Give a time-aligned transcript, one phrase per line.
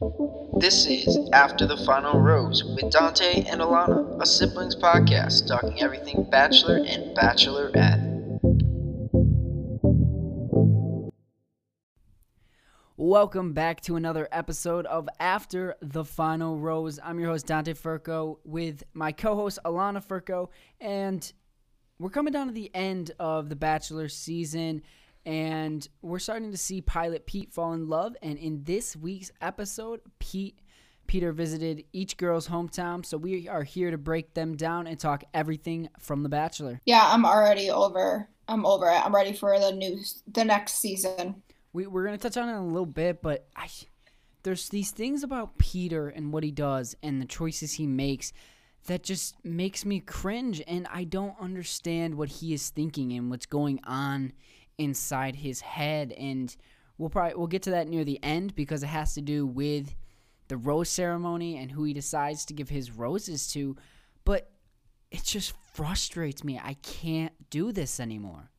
[0.00, 6.26] This is After the Final Rose with Dante and Alana, a siblings podcast talking everything
[6.30, 8.00] Bachelor and Bachelorette.
[12.96, 16.98] Welcome back to another episode of After the Final Rose.
[17.04, 20.48] I'm your host, Dante Furco, with my co host, Alana Furco,
[20.80, 21.30] and
[21.98, 24.80] we're coming down to the end of the Bachelor season,
[25.26, 28.16] and we're starting to see pilot Pete fall in love.
[28.22, 30.58] And in this week's episode, Pete.
[31.06, 35.24] Peter visited each girl's hometown, so we are here to break them down and talk
[35.34, 36.80] everything from The Bachelor.
[36.86, 38.28] Yeah, I'm already over.
[38.46, 39.04] I'm over it.
[39.04, 39.98] I'm ready for the new,
[40.30, 41.42] the next season.
[41.72, 43.68] We, we're going to touch on it in a little bit, but I,
[44.44, 48.32] there's these things about Peter and what he does and the choices he makes
[48.86, 53.46] that just makes me cringe and I don't understand what he is thinking and what's
[53.46, 54.32] going on
[54.80, 56.56] inside his head and
[56.96, 59.94] we'll probably we'll get to that near the end because it has to do with
[60.48, 63.76] the rose ceremony and who he decides to give his roses to
[64.24, 64.50] but
[65.10, 66.60] it just frustrates me.
[66.62, 68.50] I can't do this anymore.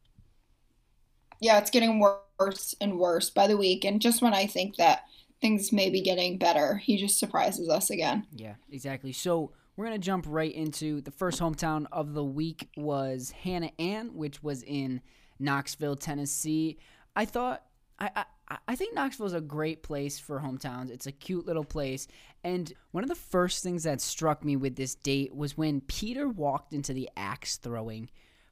[1.39, 5.03] Yeah, it's getting worse and worse by the week and just when I think that
[5.41, 8.27] things may be getting better, he just surprises us again.
[8.31, 9.11] Yeah, exactly.
[9.11, 13.71] So we're going to jump right into the first hometown of the week was Hannah
[13.79, 15.01] Ann, which was in
[15.41, 16.77] Knoxville, Tennessee.
[17.15, 17.63] I thought
[17.99, 18.25] I, I
[18.67, 20.89] I think Knoxville is a great place for hometowns.
[20.89, 22.07] It's a cute little place.
[22.43, 26.27] And one of the first things that struck me with this date was when Peter
[26.27, 28.09] walked into the axe throwing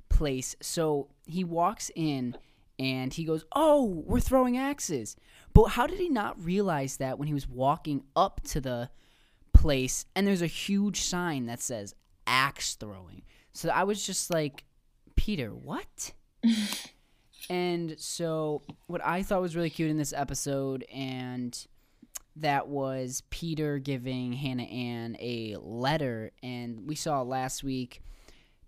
[0.07, 0.55] place.
[0.61, 2.37] So he walks in
[2.77, 5.15] and he goes, "Oh, we're throwing axes."
[5.53, 8.89] But how did he not realize that when he was walking up to the
[9.59, 11.93] place and there's a huge sign that says
[12.25, 13.23] axe throwing.
[13.51, 14.63] So I was just like,
[15.15, 16.13] Peter, what?
[17.49, 21.57] and so what I thought was really cute in this episode and
[22.41, 26.31] that was Peter giving Hannah Ann a letter.
[26.41, 28.01] And we saw last week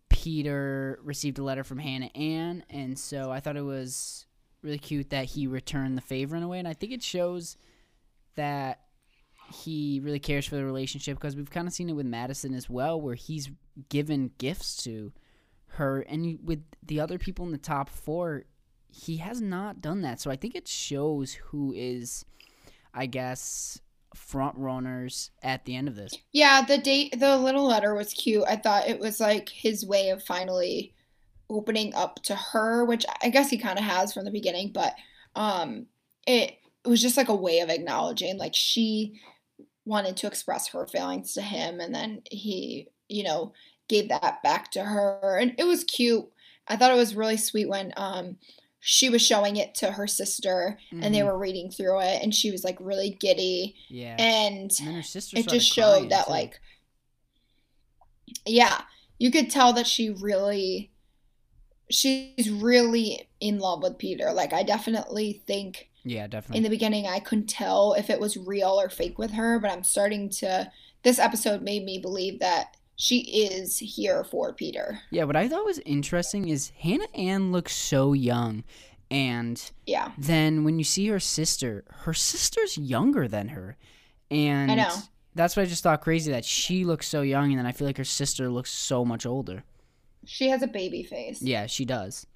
[0.09, 2.63] Peter received a letter from Hannah Ann.
[2.69, 4.25] And so I thought it was
[4.61, 6.59] really cute that he returned the favor in a way.
[6.59, 7.57] And I think it shows
[8.35, 8.81] that
[9.53, 12.69] he really cares for the relationship because we've kind of seen it with Madison as
[12.69, 13.49] well, where he's
[13.89, 15.11] given gifts to
[15.73, 18.43] her, and with the other people in the top four,
[18.89, 20.19] he has not done that.
[20.19, 22.25] So I think it shows who is,
[22.93, 23.79] I guess,
[24.15, 26.13] front runners at the end of this.
[26.31, 28.43] Yeah, the date, the little letter was cute.
[28.47, 30.93] I thought it was like his way of finally
[31.49, 34.93] opening up to her, which I guess he kind of has from the beginning, but
[35.35, 35.87] um,
[36.27, 39.19] it it was just like a way of acknowledging like she
[39.85, 43.53] wanted to express her feelings to him and then he you know
[43.91, 46.25] gave that back to her and it was cute
[46.69, 48.37] i thought it was really sweet when um
[48.79, 51.03] she was showing it to her sister mm-hmm.
[51.03, 51.27] and they mm-hmm.
[51.27, 55.37] were reading through it and she was like really giddy yeah and, and her sister
[55.37, 56.31] it just showed that too.
[56.31, 56.61] like
[58.45, 58.81] yeah
[59.19, 60.89] you could tell that she really
[61.89, 66.57] she's really in love with peter like i definitely think yeah, definitely.
[66.57, 69.69] In the beginning, I couldn't tell if it was real or fake with her, but
[69.69, 70.71] I'm starting to.
[71.03, 74.99] This episode made me believe that she is here for Peter.
[75.09, 78.63] Yeah, what I thought was interesting is Hannah Ann looks so young.
[79.09, 80.11] And yeah.
[80.17, 83.77] then when you see her sister, her sister's younger than her.
[84.29, 84.95] And I know.
[85.33, 87.87] That's what I just thought crazy that she looks so young and then I feel
[87.87, 89.63] like her sister looks so much older.
[90.25, 91.41] She has a baby face.
[91.41, 92.27] Yeah, she does.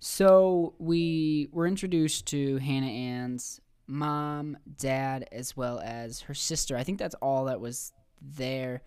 [0.00, 6.76] So we were introduced to Hannah Ann's mom, dad, as well as her sister.
[6.76, 8.82] I think that's all that was there.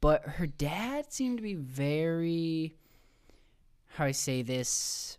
[0.00, 2.76] But her dad seemed to be very,
[3.94, 5.18] how I say this,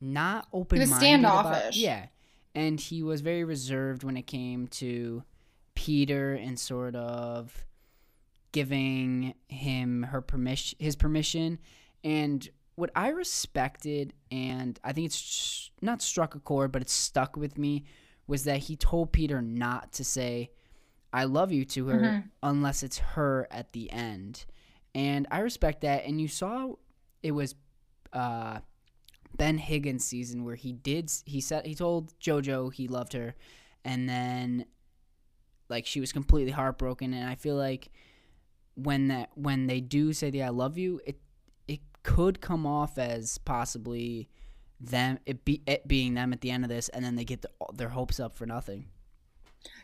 [0.00, 0.96] not open minded.
[0.96, 1.62] standoffish.
[1.62, 2.06] About, yeah.
[2.54, 5.22] And he was very reserved when it came to
[5.74, 7.64] Peter and sort of
[8.52, 11.58] giving him her permission, his permission.
[12.02, 17.36] And what I respected, and I think it's not struck a chord, but it's stuck
[17.36, 17.84] with me,
[18.26, 20.50] was that he told Peter not to say,
[21.14, 22.28] I love you to her mm-hmm.
[22.42, 24.44] unless it's her at the end.
[24.96, 26.04] And I respect that.
[26.04, 26.72] And you saw
[27.22, 27.54] it was
[28.12, 28.58] uh,
[29.36, 33.36] Ben Higgins season where he did, he said, he told JoJo he loved her.
[33.84, 34.66] And then,
[35.68, 37.14] like, she was completely heartbroken.
[37.14, 37.90] And I feel like
[38.74, 41.20] when that, when they do say the I love you, it,
[41.68, 44.28] it could come off as possibly
[44.80, 47.42] them it, be, it being them at the end of this, and then they get
[47.42, 48.86] the, their hopes up for nothing.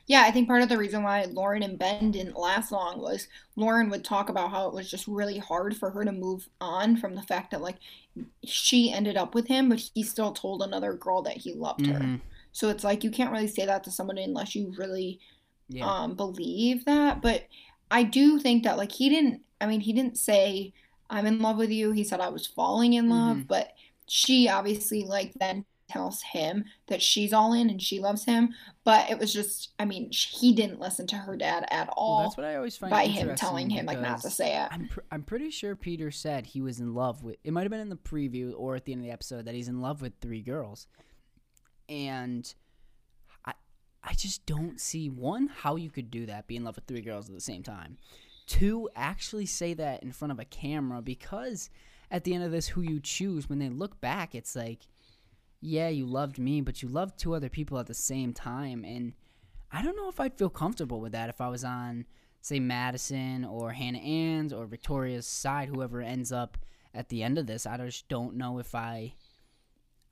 [0.06, 3.28] Yeah, I think part of the reason why Lauren and Ben didn't last long was
[3.54, 6.96] Lauren would talk about how it was just really hard for her to move on
[6.96, 7.76] from the fact that like
[8.44, 12.14] she ended up with him, but he still told another girl that he loved mm-hmm.
[12.14, 12.20] her.
[12.52, 15.20] So it's like you can't really say that to somebody unless you really
[15.68, 15.86] Yeah.
[15.86, 17.46] um believe that, but
[17.90, 20.72] I do think that like he didn't I mean he didn't say
[21.08, 21.92] I'm in love with you.
[21.92, 23.48] He said I was falling in love, Mhm.
[23.48, 23.72] but
[24.08, 28.54] she obviously like then tells him that she's all in and she loves him,
[28.84, 32.22] but it was just I mean he didn't listen to her dad at well, all
[32.22, 34.68] that's what I always find by him telling him like not to say it.
[34.70, 37.36] I'm pr- I'm pretty sure Peter said he was in love with.
[37.44, 39.54] It might have been in the preview or at the end of the episode that
[39.54, 40.86] he's in love with three girls,
[41.88, 42.52] and
[43.44, 43.52] I
[44.02, 47.02] I just don't see one how you could do that, be in love with three
[47.02, 47.98] girls at the same time.
[48.46, 51.70] Two, actually say that in front of a camera because
[52.10, 54.80] at the end of this, who you choose when they look back, it's like,
[55.60, 59.14] yeah, you loved me, but you loved two other people at the same time, and
[59.70, 62.06] I don't know if I'd feel comfortable with that if I was on
[62.40, 66.58] say Madison or Hannah Ann's or Victoria's side, whoever ends up
[66.94, 67.66] at the end of this.
[67.66, 69.14] I just don't know if I,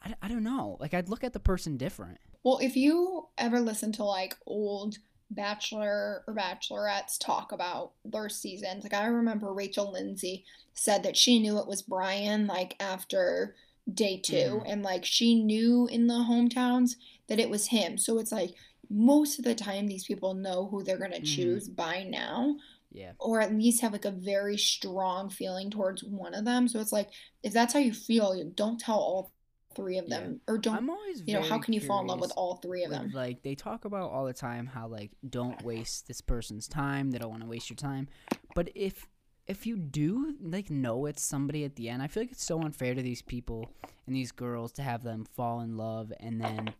[0.05, 0.77] I, I don't know.
[0.81, 2.19] Like I'd look at the person different.
[2.45, 4.99] Well, if you ever listen to like old
[5.31, 10.45] Bachelor or Bachelorettes talk about their seasons, like I remember Rachel Lindsay
[10.75, 13.55] said that she knew it was Bryan like after
[13.93, 14.63] day 2 Mhm.
[14.67, 16.97] and like she knew in the hometowns
[17.27, 17.97] that it was him.
[17.99, 18.55] So it's like
[18.91, 21.27] most of the time these people know who they're going to Mhm.
[21.37, 22.57] choose by now
[22.91, 23.13] Yeah.
[23.19, 26.69] or at least have like a very strong feeling towards one of them.
[26.69, 27.11] So it's like
[27.43, 29.33] if that's how you feel, don't tell all
[29.75, 30.21] three of Yeah.
[30.21, 32.57] them or don't I'm always you know, how can you fall in love with all
[32.57, 33.11] three of with, them?
[33.13, 37.11] Like they talk about all the time how like don't waste this person's time.
[37.11, 38.09] They don't want to waste your time.
[38.55, 39.07] But if
[39.49, 42.61] if you do like know it's somebody at the end, I feel like it's so
[42.61, 43.71] unfair to these people
[44.07, 46.75] and these girls to have them fall in love and then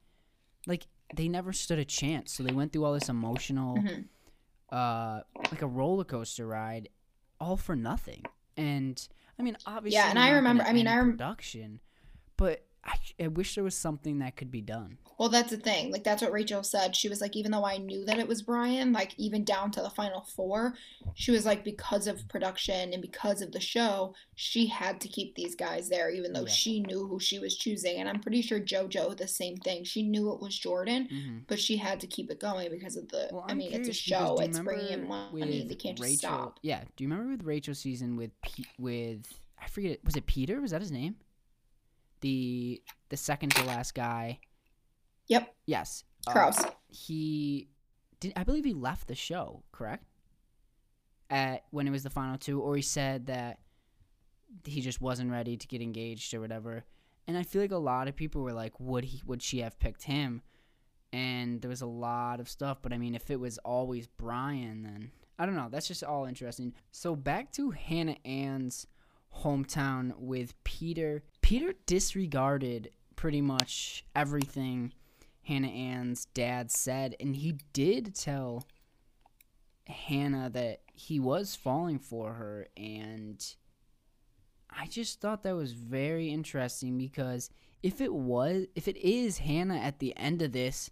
[0.67, 2.33] like they never stood a chance.
[2.33, 4.05] So they went through all this emotional Mhm.
[4.71, 5.21] uh
[5.51, 6.91] like a roller coaster ride
[7.41, 8.23] all for nothing.
[8.57, 11.81] And I mean obviously Yeah, and I remember- I mean, I rem- production,
[12.37, 14.97] but I, I wish there was something that could be done.
[15.19, 15.91] Well, that's the thing.
[15.91, 16.95] Like that's what Rachel said.
[16.97, 19.83] She was like, even though I knew that it was Bryan, like even down to
[19.83, 20.75] the final four,
[21.15, 25.35] she was like, because of production and because of the show, she had to keep
[25.35, 26.53] these guys there, even though Yeah.
[26.53, 27.97] she knew who she was choosing.
[27.97, 29.83] And I'm pretty sure JoJo the same thing.
[29.85, 31.39] She knew it was Jordan, Mm-hmm.
[31.49, 33.29] but she had to keep it going because of the.
[33.33, 34.39] Well, I mean, it's a show.
[34.41, 35.67] It's bringing in money.
[35.69, 36.59] They can't just stop.
[36.63, 36.83] Yeah.
[36.97, 39.27] Do you remember with Rachel season with Pe- with
[39.61, 40.61] I forget it was it Peter?
[40.61, 41.17] Was that his name?
[42.21, 44.41] The the second to last guy.
[45.29, 46.05] Yep, Yes.
[46.27, 46.31] uh,
[46.89, 47.69] he
[48.21, 48.33] did.
[48.37, 49.63] I believe he left the show.
[49.73, 50.05] Correct.
[51.31, 53.59] At when it was the final two, or he said that
[54.65, 56.85] he just wasn't ready to get engaged or whatever.
[57.27, 59.23] And I feel like a lot of people were like, "Would he?
[59.27, 60.41] Would she have picked him?"
[61.13, 62.79] And there was a lot of stuff.
[62.81, 65.69] But I mean, if it was always Bryan, then I don't know.
[65.71, 66.73] That's just all interesting.
[66.91, 68.87] So back to Hannah Ann's
[69.43, 71.23] hometown with Peter.
[71.49, 74.93] Peter disregarded pretty much everything
[75.45, 78.67] Hannah Ann's dad said, and he did tell
[79.87, 83.43] Hannah that he was falling for her, and
[84.69, 87.49] I just thought that was very interesting because
[87.83, 90.91] if it was, if it is Hannah at the end of this,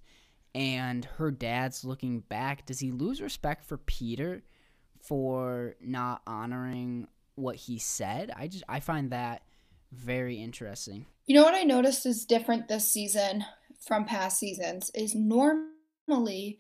[0.55, 4.43] and her dad's looking back, does he lose respect for Peter
[5.03, 8.33] for not honoring what he said?
[8.35, 9.43] I just I find that
[9.93, 11.07] very interesting.
[11.27, 13.45] You know what I noticed is different this season
[13.87, 16.59] from past seasons is normally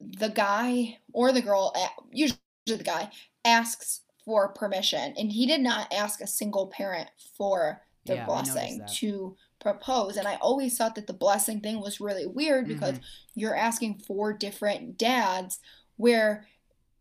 [0.00, 1.74] the guy or the girl,
[2.12, 3.10] usually the guy,
[3.44, 8.84] asks for permission, and he did not ask a single parent for their Yeah, blessing
[8.86, 10.16] to propose.
[10.16, 13.04] And I always thought that the blessing thing was really weird because Mhm.
[13.34, 15.60] you're asking four different dads
[15.96, 16.46] where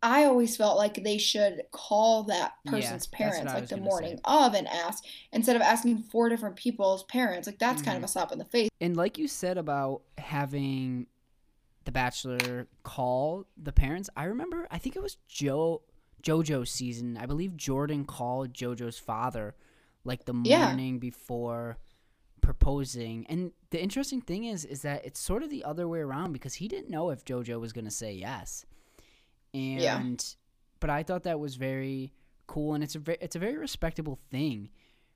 [0.04, 3.90] I always felt like they should call that person's what parents like the gonna say.
[3.90, 7.48] morning of and ask instead of asking four different people's parents.
[7.48, 8.06] Like that's kind of Mhm.
[8.06, 8.70] a slap in the face.
[8.80, 11.08] And like you said about having
[11.86, 15.82] the bachelor call the parents, I remember I think it was Joe
[16.22, 17.18] JoJo's season.
[17.18, 19.56] I believe Jordan called JoJo's father
[20.04, 20.66] like the Yeah.
[20.68, 21.78] morning before
[22.42, 23.26] proposing.
[23.28, 26.56] And the interesting thing is is that it's sort of the other way around because
[26.56, 28.66] he didn't know if JoJo was going to say yes.
[29.58, 30.04] And Yeah.
[30.80, 32.14] but I thought that was very
[32.48, 34.70] cool and it's a ve- it's a very respectable thing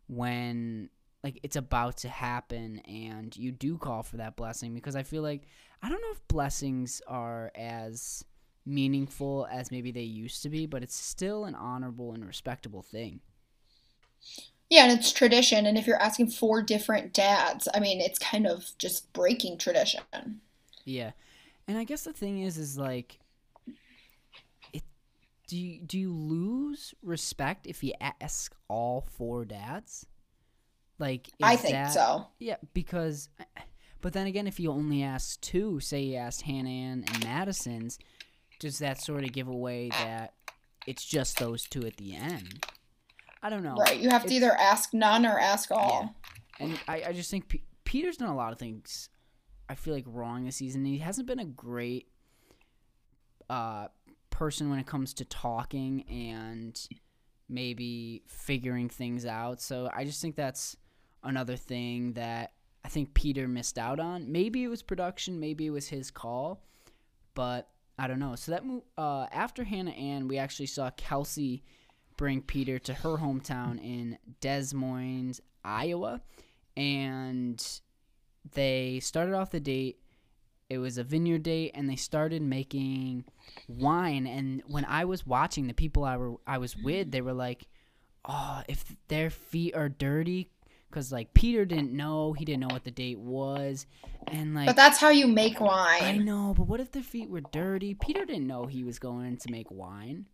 [0.08, 0.90] when
[1.24, 5.22] like it's about to happen and you do call for that blessing because I feel
[5.24, 5.44] like
[5.82, 8.24] I don't know if blessings are as
[8.66, 13.22] meaningful as maybe they used to be, but it's still an honorable and respectable thing.
[14.70, 15.66] Yeah, and it's tradition.
[15.66, 20.02] And if you're asking four different dads, I mean, it's kind of just breaking tradition.
[20.86, 21.12] Yeah.
[21.68, 23.20] And I guess the thing is is like
[25.52, 27.92] do you do you lose respect if you
[28.22, 30.06] ask all four dads?
[30.98, 32.28] Like is I think that- so.
[32.40, 33.28] Yeah, because
[34.00, 38.00] but then again if you only ask two, say you asked Hannah and Madison's,
[38.62, 40.36] does that sort of give away that
[40.88, 42.66] it's just those two at the end?
[43.44, 43.76] I don't know.
[43.76, 44.00] Right.
[44.00, 46.16] You have to either ask none or ask all.
[46.62, 49.10] And I, I just think P- Peter's done a lot of things.
[49.68, 50.86] I feel like wrong this season.
[50.86, 52.08] He hasn't been a great
[53.50, 53.88] uh,
[54.42, 56.88] person when it comes to talking and
[57.48, 59.62] maybe figuring things out.
[59.62, 60.76] So I just think that's
[61.24, 64.32] another thing that I think Peter missed out on.
[64.32, 66.64] Maybe it was production, maybe it was his call,
[67.36, 67.70] but
[68.00, 68.34] I don't know.
[68.34, 71.64] So that mo- uh, after Hannah Ann, we actually saw Kelsey
[72.18, 76.20] bring Peter to her hometown in Des Moines, Iowa,
[76.76, 77.64] and
[78.54, 80.00] they started off the date.
[80.72, 83.26] It was a vineyard date, and they started making
[83.68, 84.26] wine.
[84.26, 87.68] And when I was watching, the people I were I was with, they were like,
[88.24, 90.50] "Oh, if their feet are dirty."
[90.90, 93.86] Because like Peter didn't know, he didn't know what the date was,
[94.28, 96.04] and like But that's how you make wine.
[96.04, 97.94] I know, but what if their feet were dirty?
[97.94, 100.28] Peter didn't know he was going to make wine.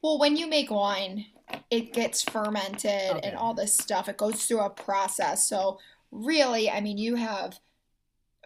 [0.00, 1.26] Well, when you make wine,
[1.70, 3.28] it gets fermented Okay.
[3.28, 4.08] and all this stuff.
[4.08, 5.48] It goes through a process.
[5.48, 5.80] So,
[6.12, 7.58] really, I mean, you have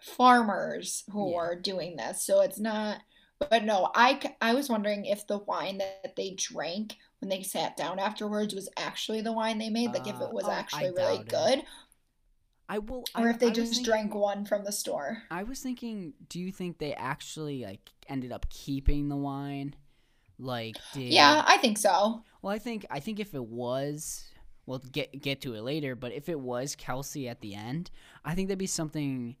[0.01, 1.37] farmers who Yeah.
[1.37, 2.23] are doing this.
[2.25, 2.99] So, it's not,
[3.39, 7.77] but no, I, I was wondering if the wine that they drank when they sat
[7.77, 10.55] down afterwards was actually the wine they made, like if Uh, it was oh, I
[10.55, 11.29] actually really doubt it.
[11.29, 11.65] good,
[12.67, 13.03] I will.
[13.15, 15.23] or I, if they I just thinking- drank one from the store.
[15.29, 19.75] I was thinking, do you think they actually like ended up keeping the wine?
[20.39, 22.23] Like, did Yeah, I think so.
[22.41, 24.23] Well, I think I think if it was,
[24.65, 25.95] we'll get get to it later.
[25.95, 27.91] But if it was Kelsey at the end,
[28.25, 29.35] I think that'd be something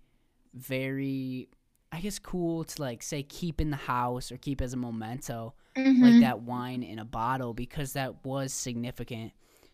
[0.53, 1.49] very,
[1.91, 5.53] I guess, cool to like say keep in the house or keep as a memento,
[5.75, 6.19] like Mhm.
[6.21, 9.33] that wine in a bottle, because that was significant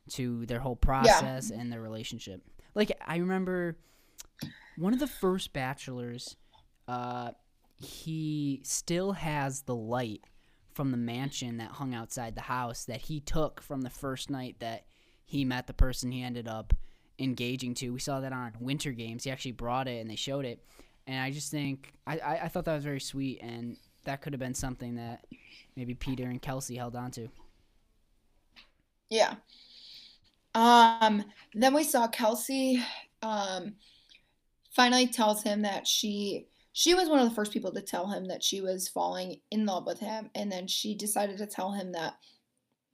[0.10, 2.42] to their whole process and their relationship.
[2.76, 3.78] Like I remember
[4.76, 6.36] one of the first bachelors,
[6.88, 7.32] uh,
[7.76, 10.24] he still has the light
[10.74, 14.58] from the mansion that hung outside the house that he took from the first night
[14.60, 14.86] that
[15.26, 16.74] he met the person he ended up
[17.20, 17.90] engaging to.
[17.90, 19.24] We saw that on Winter Games.
[19.24, 20.64] He actually brought it and they showed it.
[21.06, 24.34] And I just think I, I, I thought that was very sweet and that could
[24.34, 25.26] have been something that
[25.76, 27.30] maybe Peter and Kelsey held on to.
[29.10, 29.36] Yeah.
[30.54, 32.84] Um, then we saw Kelsey
[33.24, 33.74] um
[34.78, 38.28] finally tells him that she she was one of the first people to tell him
[38.28, 41.92] that she was falling in love with him and then she decided to tell him
[41.94, 42.14] that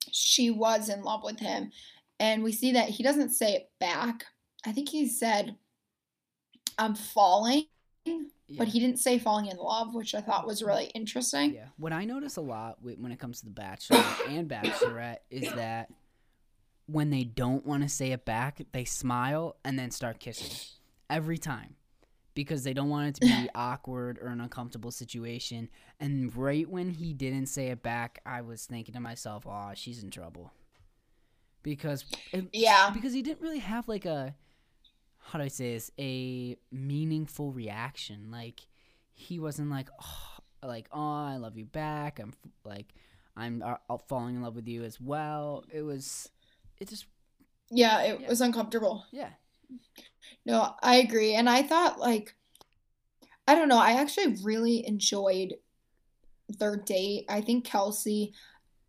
[0.10, 1.72] she was in love with him
[2.24, 4.24] and we see that he doesn't say it back.
[4.65, 5.58] I think he said
[6.77, 7.65] I'm falling,
[8.58, 11.53] but he didn't say falling in love, which I thought was really interesting.
[11.53, 11.65] Yeah.
[11.75, 15.89] What I notice a lot when it comes to the Bachelor and Bachelorette is that
[16.86, 20.56] when they don't want to say it back, they smile and then start kissing
[21.10, 21.75] every time
[22.36, 25.70] because they don't want it to be awkward or an uncomfortable situation.
[26.00, 30.01] And right when he didn't say it back, I was thinking to myself, "Oh, she's
[30.01, 30.53] in trouble."
[31.63, 32.91] Because it- Yeah.
[32.93, 34.36] because he didn't really have like a
[35.17, 38.29] how do I say this a meaningful reaction.
[38.29, 38.62] Like
[39.13, 42.20] he wasn't like oh, like oh I love you back.
[42.20, 42.34] I'm
[42.65, 42.93] like
[43.36, 45.63] I'm uh, uh, falling in love with you as well.
[45.72, 46.29] It was
[46.79, 47.05] it just
[47.72, 48.27] Yeah, it Yeah.
[48.29, 49.05] was uncomfortable.
[49.12, 49.32] yeah
[50.46, 51.34] No, I agree.
[51.36, 52.36] And I thought, like,
[53.48, 55.55] I don't know, I actually really enjoyed
[56.60, 57.25] their date.
[57.29, 58.34] I think Kelsey,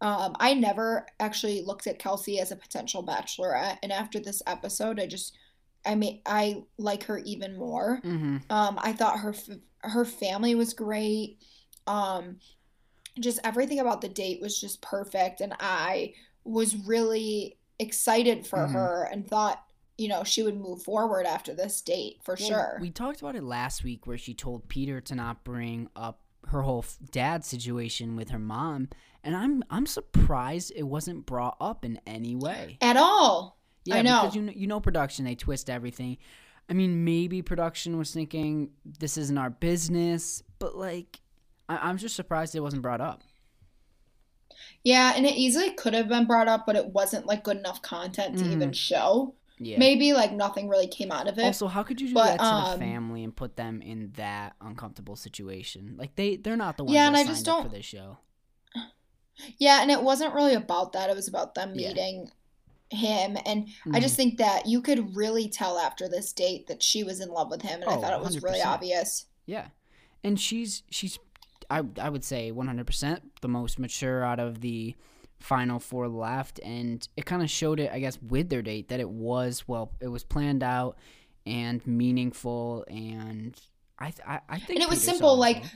[0.05, 3.79] um, I never actually looked at Kelsey as a potential bachelorette.
[3.83, 5.37] And after this episode, I just,
[5.85, 8.01] I mean, I like her even more.
[8.05, 8.37] mm-hmm.
[8.51, 11.39] Um, I thought her f- her family was great.
[11.87, 12.37] Um,
[13.19, 18.73] just everything about the date was just perfect, and I was really excited for Mhm.
[18.73, 19.65] her and thought,
[19.97, 22.79] you know, she would move forward after this date for Well, sure.
[22.81, 26.63] We talked about it last week where she told Peter to not bring up her
[26.63, 28.89] whole dad situation with her mom,
[29.23, 32.79] and I'm I'm surprised it wasn't brought up in any way.
[32.81, 33.59] At all.
[33.85, 34.23] Yeah, I know.
[34.23, 36.19] because you know, you know production they twist everything.
[36.69, 41.21] I mean, maybe production was thinking this isn't our business, but like
[41.69, 43.23] I- I'm just surprised it wasn't brought up.
[44.83, 47.83] Yeah, and it easily could have been brought up, but it wasn't like good enough
[47.83, 48.75] content to even mm.
[48.75, 49.35] show.
[49.59, 49.79] Yeah.
[49.79, 51.43] Maybe like nothing really came out of it.
[51.45, 54.11] Also, how could you do But, that to um, the family and put them in
[54.17, 55.95] that uncomfortable situation?
[55.97, 58.19] Like they they're not the ones Yeah, that and I just don't- for this show.
[59.59, 61.11] Yeah, and it wasn't really about that.
[61.11, 61.89] It was about them Yeah.
[61.89, 62.31] meeting
[62.91, 63.37] him.
[63.45, 67.21] And I just think that you could really tell after this date that she was
[67.21, 67.81] in love with him.
[67.83, 68.67] And I Oh, thought it was really 100%.
[68.67, 69.27] obvious.
[69.47, 69.69] Yeah,
[70.23, 71.19] and she's she's
[71.71, 74.95] I I would say 100% the most mature out of the
[75.45, 79.01] final four left, and it kind of showed it I guess with their date that
[79.01, 80.97] it was well it was planned out
[81.47, 83.61] and meaningful, and
[83.99, 85.71] I th- I, I think And it was Peter simple, like, well.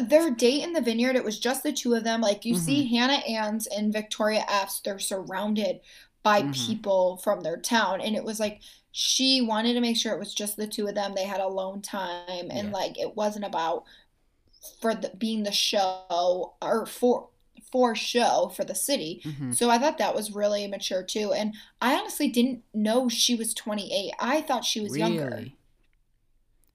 [0.00, 2.20] their date in the vineyard, it was just the two of them.
[2.20, 2.94] Like you see Mm-hmm.
[2.94, 5.80] Hannah Ann's and Victoria F's, they're surrounded
[6.22, 6.52] by Mhm.
[6.52, 8.00] people from their town.
[8.00, 10.94] And it was like she wanted to make sure it was just the two of
[10.94, 11.14] them.
[11.14, 12.72] They had alone time and Yeah.
[12.72, 13.84] like it wasn't about
[14.80, 17.28] for the being the show or for
[17.72, 19.20] for show for the city.
[19.24, 21.32] hmm So I thought that was really mature too.
[21.32, 24.12] And I honestly didn't know she was 28.
[24.20, 25.28] I thought she was younger.
[25.30, 25.56] Really?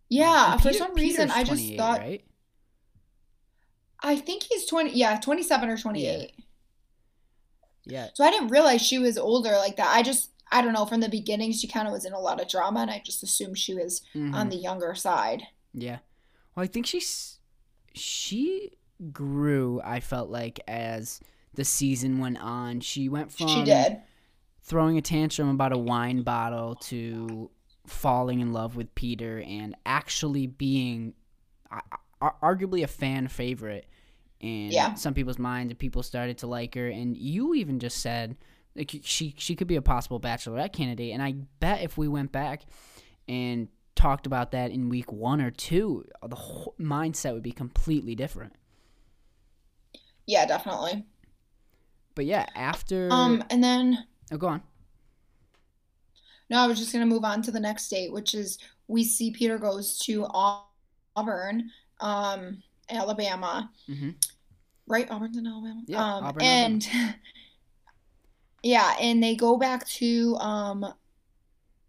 [0.09, 2.24] Yeah, And for Peter- some reason Peter's I just thought right?
[4.01, 6.31] I think he's 20 yeah, 27 or 28.
[7.86, 8.07] Yeah.
[8.13, 9.89] So I didn't realize she was older like that.
[9.95, 12.41] I just I don't know, from the beginning she kind of was in a lot
[12.41, 14.33] of drama and I just assumed she was Mhm.
[14.33, 15.43] on the younger side.
[15.74, 16.00] Yeah.
[16.55, 17.38] Well, I think she's
[17.93, 18.71] she
[19.12, 19.82] grew.
[19.84, 21.20] I felt like as
[21.53, 23.98] the season went on, she went from she did.
[24.63, 27.50] throwing a tantrum about a wine bottle to
[27.88, 31.13] falling in love with Peter and actually being
[32.22, 33.86] arguably a fan favorite
[34.39, 34.94] in Yeah.
[34.94, 38.38] some people's minds and people started to like her and you even just said
[38.75, 42.32] like she she could be a possible bachelorette candidate and I bet if we went
[42.32, 42.62] back
[43.27, 48.15] and talked about that in week 1 or 2 the whole mindset would be completely
[48.15, 48.53] different
[50.29, 51.05] Yeah, definitely.
[52.15, 54.62] but yeah after Um and then oh go on
[56.51, 58.57] no, I was just going to move on to the next date, which is
[58.88, 60.25] we see Peter goes to
[61.15, 61.69] Auburn,
[62.01, 63.71] um Alabama.
[63.88, 64.15] Mhm.
[64.88, 65.09] Right?
[65.12, 65.81] Auburn's in Alabama.
[65.88, 66.65] Yeah, um Auburn, Alabama.
[66.65, 66.89] and
[68.63, 70.86] yeah, and they go back to um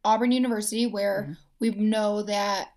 [0.05, 1.37] Auburn University where Mhm.
[1.59, 2.69] we know that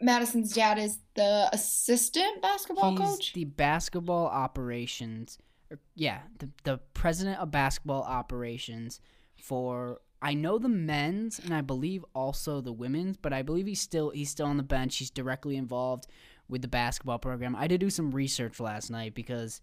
[0.00, 3.32] Madison's dad is the assistant basketball He's coach.
[3.32, 5.38] the basketball operations.
[5.70, 9.00] Er, yeah, the the president of basketball operations
[9.36, 13.80] for I know the men's and I believe also the women's, but I believe he's
[13.80, 14.96] still he's still on the bench.
[14.96, 16.06] He's directly involved
[16.48, 17.54] with the basketball program.
[17.56, 19.60] I did do some research last night because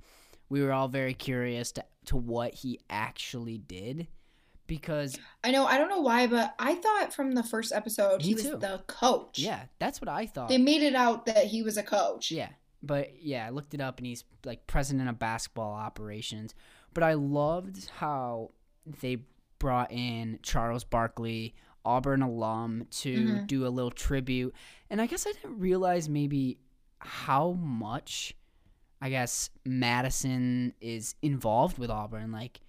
[0.49, 4.07] we were all very curious to, to what he actually did
[4.67, 8.33] because I know, I don't know why, but I thought from the first episode he
[8.33, 8.57] was too.
[8.57, 9.39] the coach.
[9.39, 10.49] yeah, that's what I thought.
[10.49, 12.29] They made it out that he was a coach.
[12.31, 12.49] Yeah,
[12.83, 16.53] but yeah, I looked it up and he's like president of basketball operations.
[16.93, 18.51] But I loved how
[19.01, 19.17] they
[19.59, 23.47] brought in Charles Barkley, Auburn alum, to Mhm.
[23.47, 24.53] do a little tribute.
[24.89, 26.59] And I guess I didn't realize maybe
[26.99, 28.33] how much
[28.99, 32.31] I guess Madison is involved with Auburn.
[32.31, 32.61] Like,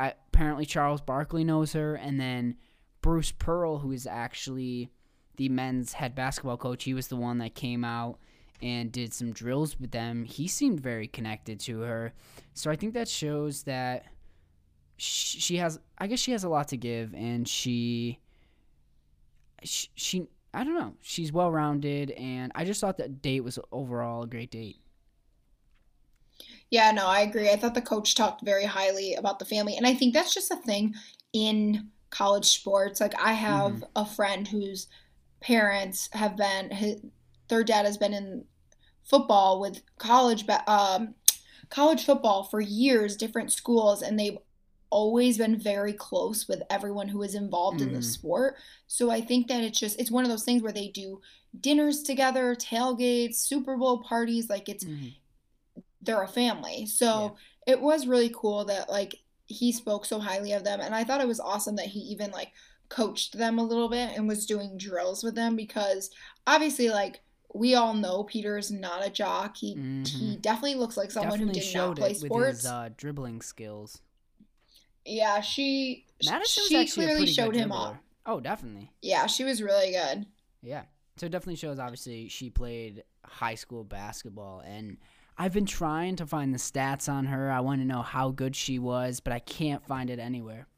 [0.00, 2.56] apparently Charles Barkley knows her, and then
[3.00, 4.90] Bruce Pearl, who is actually
[5.36, 8.18] the men's head basketball coach, he was the one that came out
[8.60, 10.24] and did some drills with them.
[10.24, 12.12] He seemed very connected to her,
[12.54, 14.06] so I think that shows that
[14.96, 15.80] she has.
[15.98, 18.20] I guess she has a lot to give, and she,
[19.64, 20.94] she, she I don't know.
[21.02, 24.81] She's well rounded, and I just thought that date was overall a great date.
[26.72, 27.50] Yeah, no, I agree.
[27.50, 29.76] I thought the coach talked very highly about the family.
[29.76, 30.94] And I think that's just a thing
[31.34, 33.00] in college sports.
[33.00, 33.86] Like, I have Mm-hmm.
[33.94, 34.88] a friend whose
[35.42, 36.96] parents have been, his,
[37.48, 38.46] their dad has been in
[39.04, 41.14] football with college, um,
[41.70, 44.38] college football for years, different schools, and they've
[44.90, 48.02] always been very close with everyone who is involved in the Mhm.
[48.02, 48.56] sport.
[48.88, 51.20] So I think that it's just, it's one of those things where they do
[51.60, 54.50] dinners together, tailgates, Super Bowl parties.
[54.50, 54.86] Like, it's,
[56.02, 56.86] they're a family.
[56.86, 57.36] So
[57.66, 59.14] it was really cool that like
[59.46, 62.30] he spoke so highly of them and I thought it was awesome that he even
[62.30, 62.52] like
[62.88, 66.10] coached them a little bit and was doing drills with them because
[66.46, 67.20] obviously like
[67.54, 69.56] we all know Peter is not a jock.
[69.58, 69.74] He
[70.06, 72.62] he definitely looks like someone Definitely who did showed not play sports.
[72.62, 74.00] his uh, dribbling skills.
[75.04, 77.74] yeah, she Madison she clearly showed him dribbler.
[77.74, 77.96] off.
[78.24, 78.90] Oh, definitely.
[79.02, 80.26] Yeah, she was really good.
[80.62, 80.82] Yeah.
[81.16, 84.96] So it definitely shows obviously she played high school basketball and
[85.42, 87.50] I've been trying to find the stats on her.
[87.50, 90.68] I want to know how good she was, but I can't find it anywhere.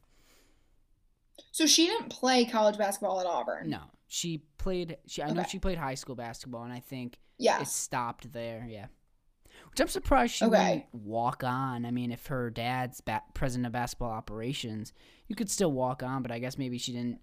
[1.51, 3.69] So she didn't play college basketball at Auburn.
[3.69, 3.81] No.
[4.07, 7.61] She played she I know she played high school basketball and I think Yeah.
[7.61, 8.87] it stopped there, yeah.
[9.69, 10.87] Which I'm surprised she Okay.
[10.91, 11.85] wouldn't walk on.
[11.85, 14.93] I mean, if her dad's ba- president of basketball operations,
[15.27, 17.19] you could still walk on, but I guess maybe she didn't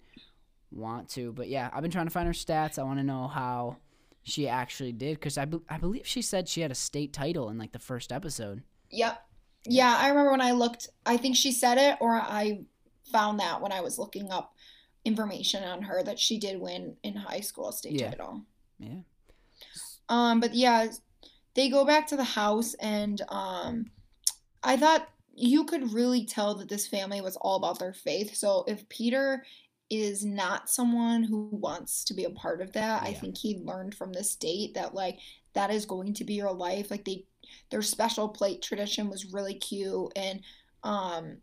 [0.71, 1.33] want to.
[1.33, 2.79] But yeah, I've been trying to find her stats.
[2.79, 3.79] I want to know how
[4.23, 7.49] she actually did because I, be- I believe she said she had a state title
[7.49, 8.63] in like the first episode.
[8.91, 9.21] Yep.
[9.67, 12.63] Yeah, I remember when I looked, I think she said it, or I
[13.13, 14.55] found that when I was looking up
[15.05, 18.11] information on her that she did win in high school a state Yeah.
[18.11, 18.43] title.
[18.79, 19.01] Yeah.
[20.09, 20.89] Um, but yeah,
[21.55, 23.91] they go back to the house, and um,
[24.63, 28.35] I thought you could really tell that this family was all about their faith.
[28.35, 29.45] So if Peter
[29.93, 33.95] is not someone who wants to be a part of that, I think he learned
[33.95, 35.19] from this date that like
[35.55, 36.91] that is going to be your life.
[36.91, 37.27] Like they
[37.71, 40.41] their special plate tradition was really cute and
[40.85, 41.39] um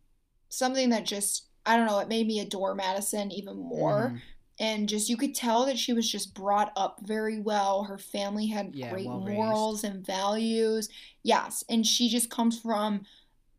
[0.49, 4.13] something that just I don't know, it made me adore Madison even more.
[4.15, 4.21] Mhm.
[4.61, 7.83] And just you could tell that she was just brought up very well.
[7.83, 9.37] Her family had Yeah, great well raised.
[9.37, 10.89] morals and values.
[11.23, 13.05] Yes, and she just comes from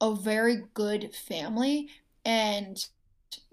[0.01, 1.91] a very good family
[2.25, 2.87] and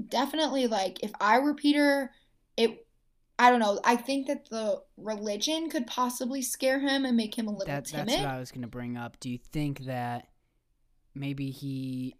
[0.09, 2.11] definitely like if I were Peter,
[2.55, 2.85] it
[3.39, 3.79] I don't know.
[3.83, 7.85] I think that the religion could possibly scare him and make him a little That,
[7.85, 8.09] timid.
[8.09, 9.19] that's what I was going to bring up.
[9.19, 10.27] Do you think that
[11.13, 12.15] maybe he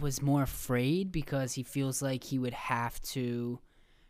[0.00, 3.58] was more afraid because he feels like he would have to?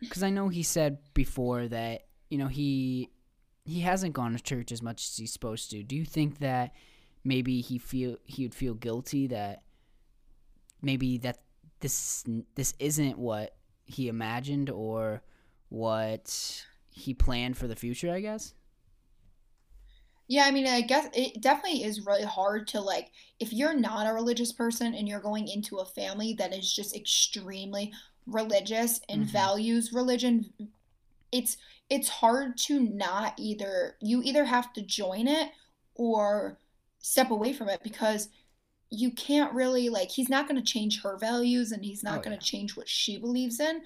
[0.00, 3.10] Because I know he said before that you know he
[3.64, 5.82] he hasn't gone to church as much as he's supposed to.
[5.82, 6.72] Do you think that
[7.24, 9.62] maybe he feel he would feel guilty that
[10.82, 11.38] maybe that
[11.80, 15.22] this this isn't what he imagined or
[15.68, 18.12] what he planned for the future?
[18.12, 18.54] I guess.
[20.28, 24.06] Yeah, I mean, I guess it definitely is really hard to like if you're not
[24.06, 27.92] a religious person and you're going into a family that is just extremely
[28.26, 29.26] religious and Mhm.
[29.26, 30.52] values religion,
[31.32, 31.56] it's
[31.90, 35.52] it's hard to not either you either have to join it
[35.94, 36.58] or
[37.00, 38.28] step away from it because
[38.90, 42.22] you can't really like he's not going to change her values and he's not Oh,
[42.22, 42.38] going yeah.
[42.38, 43.82] to change what she believes in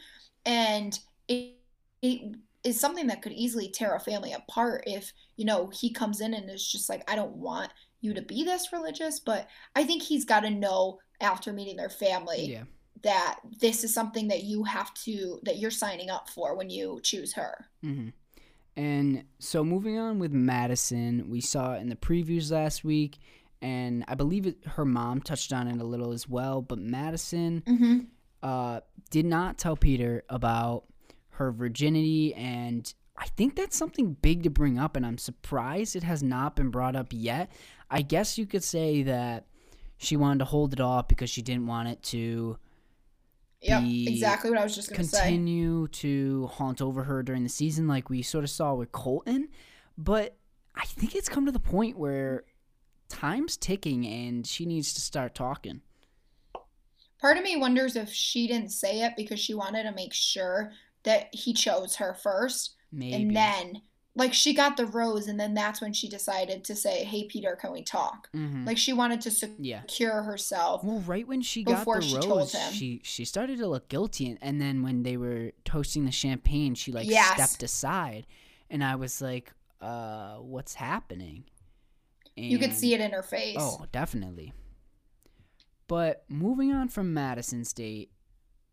[0.47, 1.55] and it,
[2.03, 6.21] it is something that could easily tear a family apart if you know he comes
[6.21, 9.85] in and is just like i don't want you to be this religious but i
[9.85, 12.65] think he's got to know after meeting their family Yeah.
[13.03, 17.01] that this is something that you have to that you're signing up for when you
[17.03, 18.09] choose her hmm
[18.77, 23.19] And so moving on with Madison, we saw in the previews last week,
[23.65, 26.61] and I believe it, her mom touched on it a little as well.
[26.61, 27.99] But Madison mm-hmm.
[28.43, 30.85] uh, did not tell Peter about
[31.31, 36.03] her virginity, and I think that's something big to bring up, and I'm surprised it
[36.03, 37.51] has not been brought up yet.
[37.91, 39.47] I guess you could say that
[39.97, 42.59] she wanted to hold it off because she didn't want it to
[43.63, 47.45] Be- exactly what i was just going to say continue to haunt over her during
[47.45, 49.49] the season, like we sort of saw with Colton.
[49.97, 50.37] But
[50.75, 52.45] I think it's come to the point where
[53.15, 55.81] time's ticking and she needs to start talking.
[57.21, 60.73] part of me wonders if she didn't say it because she wanted to make sure
[61.05, 63.15] that he chose her first Maybe.
[63.15, 63.83] and then
[64.17, 67.57] like she got the rose and then that's when she decided to say hey peter
[67.61, 68.67] can we talk Mhm.
[68.67, 70.23] like she wanted to secure yeah.
[70.23, 72.73] herself Well, right when she got the she rose, him.
[72.73, 76.75] she she started to look guilty, and, and then when they were toasting the champagne,
[76.75, 77.35] she like Yes.
[77.35, 78.27] stepped aside,
[78.71, 81.45] and I was like, "Uh, what's happening?"
[82.37, 84.53] You could see it in her face Oh, definitely.
[85.87, 88.11] But moving on from Madison State,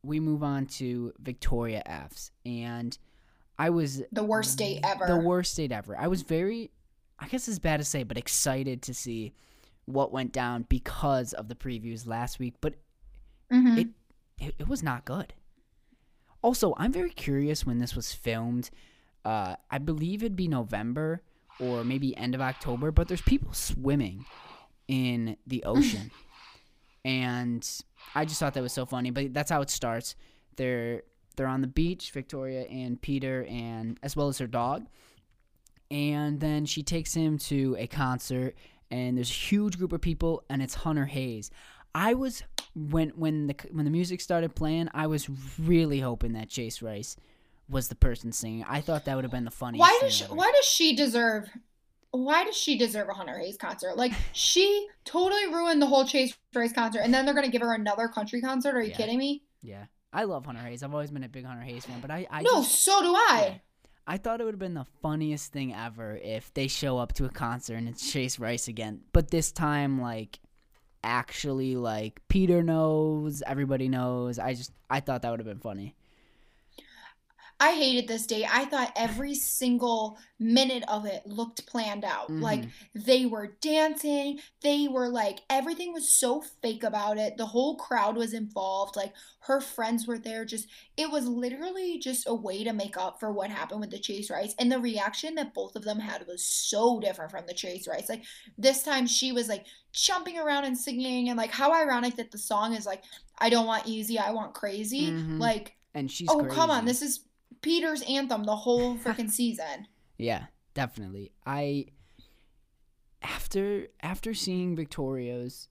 [0.03, 2.31] we move on to Victoria F's.
[2.45, 2.97] And
[3.59, 5.95] I was the worst date ever the worst date ever.
[5.97, 6.71] I was very,
[7.19, 9.33] I guess it's bad to say, but excited to see
[9.85, 12.55] what went down because of the previews last week.
[12.61, 12.75] But
[13.51, 13.77] Mhm.
[13.77, 13.87] it,
[14.39, 15.33] it, it was not good.
[16.41, 18.71] Also, I'm very curious when this was filmed.
[19.23, 21.21] Uh, I believe it'd be November
[21.59, 24.25] or maybe end of October, but there's people swimming
[24.87, 26.11] in the ocean.
[27.05, 27.67] and
[28.15, 29.11] I just thought that was so funny.
[29.11, 30.15] But that's how it starts.
[30.55, 31.03] They're
[31.35, 34.87] they're on the beach, Victoria and Peter, and as well as her dog.
[35.89, 38.55] And then she takes him to a concert,
[38.89, 41.51] and there's a huge group of people, and it's Hunter Hayes.
[41.93, 42.43] I was
[42.75, 47.17] when when the when the music started playing, I was really hoping that Chase Rice
[47.71, 48.65] was the person singing.
[48.67, 49.79] I thought that would have been the funniest.
[49.79, 50.35] why does she, ever.
[50.35, 51.49] why does she deserve
[52.11, 53.95] why does she deserve a Hunter Hayes concert?
[53.95, 57.73] Like she totally ruined the whole Chase Rice concert, and then they're gonna give her
[57.73, 58.75] another country concert.
[58.75, 58.97] Are you Yeah.
[58.97, 59.43] kidding me?
[59.63, 60.83] Yeah, I love Hunter Hayes.
[60.83, 63.13] I've always been a big Hunter Hayes fan, but I I no, just, so do
[63.15, 63.45] I.
[63.47, 63.57] yeah.
[64.07, 67.25] I thought it would have been the funniest thing ever if they show up to
[67.25, 69.01] a concert and it's Chase Rice again.
[69.13, 70.39] But this time, like,
[71.03, 74.39] actually, like Peter knows, everybody knows.
[74.39, 75.95] I just I thought that would have been funny.
[77.63, 78.47] I hated this date.
[78.51, 82.31] I thought every single minute of it looked planned out.
[82.31, 82.71] Like Mhm.
[82.95, 87.37] they were dancing, they were like everything was so fake about it.
[87.37, 88.95] The whole crowd was involved.
[88.95, 90.65] Like her friends were there just
[90.97, 94.31] it was literally just a way to make up for what happened with the Chase
[94.31, 94.55] Rice.
[94.57, 98.09] And the reaction that both of them had was so different from the Chase Rice.
[98.09, 98.23] Like
[98.57, 102.39] this time she was like jumping around and singing and like how ironic that the
[102.39, 103.03] song is like
[103.37, 105.11] I don't want easy, I want crazy.
[105.11, 105.39] Mhm.
[105.39, 107.19] Like and she's oh come on, this is
[107.61, 109.87] Peter's anthem the whole freaking season.
[110.17, 111.31] Yeah, definitely.
[111.45, 111.87] I
[113.21, 115.67] after after seeing Victoria's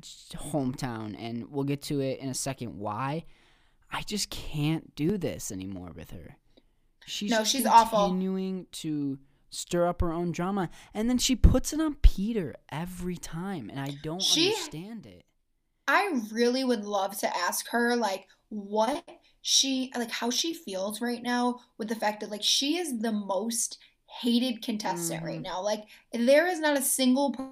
[0.00, 2.78] hometown, and we'll get to it in a second.
[2.78, 3.24] Why?
[3.90, 6.36] I just can't do this anymore with her.
[7.06, 8.00] She's No, she's awful.
[8.08, 9.18] continuing to
[9.50, 13.80] stir up her own drama, and then she puts it on Peter every time, and
[13.80, 15.24] I don't She- understand it.
[15.86, 19.02] I really would love to ask her like what
[19.42, 23.12] she like how she feels right now with the fact that like she is the
[23.12, 23.78] most
[24.20, 25.42] hated contestant right Mhm.
[25.42, 25.62] now.
[25.62, 27.50] Like there is not a single per-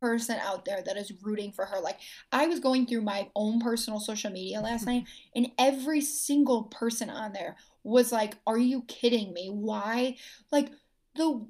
[0.00, 1.80] person out there that is rooting for her.
[1.80, 1.98] Like
[2.32, 7.10] I was going through my own personal social media last night and every single person
[7.10, 9.48] on there was like, "Are you kidding me?
[9.50, 10.16] Why?"
[10.52, 10.70] Like
[11.16, 11.46] the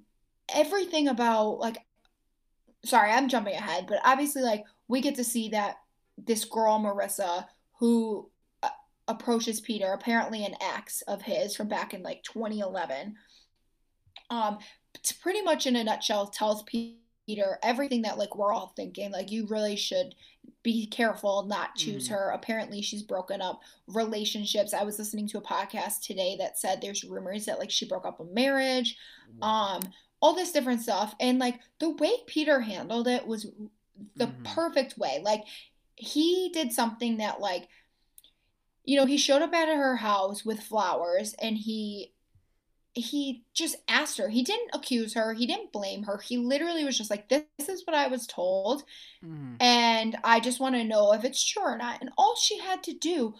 [0.49, 1.79] everything about like
[2.85, 5.77] sorry, I'm jumping ahead, but obviously like we get to see that
[6.17, 7.47] this girl Marissa
[7.79, 8.31] who
[9.09, 13.16] approaches Peter, apparently an ex of his from back in like 2011.
[14.31, 14.59] Um
[15.21, 19.47] pretty much in a nutshell tells Peter everything that like we're all thinking like you
[19.47, 20.14] really should
[20.62, 22.12] be careful not choose Mhm.
[22.12, 22.31] her.
[22.31, 24.75] Apparently she's broken up relationships.
[24.75, 28.07] I was listening to a podcast today that said there's rumors that like she broke
[28.07, 28.97] up a marriage
[29.42, 29.81] um
[30.21, 33.47] all this different stuff and like the way peter handled it was
[34.16, 34.44] the Mhm.
[34.44, 35.44] perfect way like
[35.97, 37.68] he did something that like
[38.88, 42.12] you know he showed up at her house with flowers and he
[42.94, 46.96] he just asked her he didn't accuse her he didn't blame her he literally was
[46.96, 48.83] just like this, is what i was told
[49.24, 49.57] Mhm.
[49.61, 52.01] and I just want to know if it's true or not.
[52.01, 53.35] And all she had to do,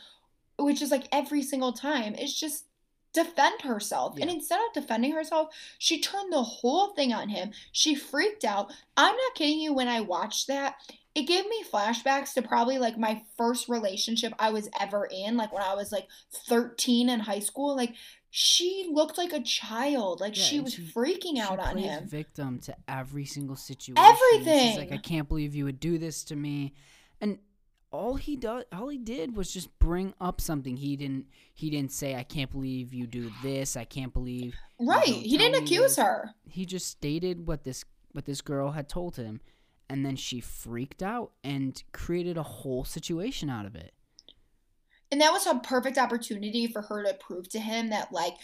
[0.59, 2.65] which is like every single time, is just
[3.13, 4.19] defend herself.
[4.21, 7.53] And instead of defending herself, she turned the whole thing on him.
[7.73, 8.73] She freaked out.
[8.97, 10.75] I'm not kidding you when I watched that.
[11.15, 15.53] It gave me flashbacks to probably like my first relationship I was ever in, like
[15.53, 16.07] when I was like
[16.49, 17.75] 13 in high school.
[17.77, 17.95] Like
[18.31, 20.21] she looked like a child.
[20.21, 22.07] Like Yeah, she was she- freaking out on him.
[22.07, 24.05] victim to every single situation.
[24.45, 26.75] She's like, I can't believe you would do this to me,
[27.21, 27.39] and
[27.91, 30.77] all he does, all he did was just bring up something.
[30.77, 31.25] He didn't.
[31.55, 33.77] He didn't say, "I can't believe you do this.
[33.79, 35.07] I can't believe." Right.
[35.07, 36.05] He didn't accuse this.
[36.05, 36.35] her.
[36.45, 39.41] He just stated what this what this girl had told him,
[39.89, 43.95] and then she freaked out and created a whole situation out of it.
[45.11, 48.35] And that was a perfect opportunity for her to prove to him that, like,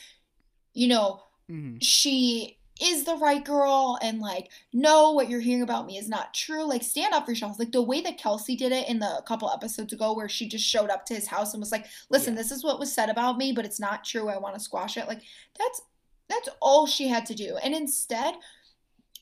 [0.75, 5.87] you know, hmm she is the right girl and, like, no, what you're hearing about
[5.87, 6.65] me is not true.
[6.65, 7.59] Like, stand up for yourself.
[7.59, 10.65] Like, the way that Kelsey did it in the couple episodes ago, where she just
[10.65, 12.43] showed up to his house and was like, listen, Yeah.
[12.43, 14.29] this is what was said about me, but it's not true.
[14.29, 15.07] I want to squash it.
[15.09, 15.23] Like,
[15.59, 15.83] that's.
[16.29, 17.59] That's all she had to do.
[17.59, 18.35] And instead,